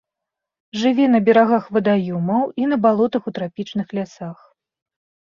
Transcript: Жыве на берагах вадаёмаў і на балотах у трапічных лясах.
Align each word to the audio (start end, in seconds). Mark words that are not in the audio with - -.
Жыве 0.83 1.03
на 1.15 1.19
берагах 1.25 1.67
вадаёмаў 1.75 2.43
і 2.61 2.69
на 2.71 2.77
балотах 2.85 3.27
у 3.33 3.35
трапічных 3.35 3.93
лясах. 3.99 4.39